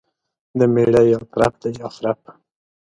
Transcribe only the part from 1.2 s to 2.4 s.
ترپ دى يا خرپ.